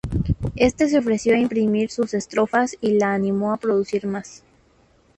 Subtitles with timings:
[0.55, 4.43] Este se ofreció a imprimir sus estrofas y la animó a producir más.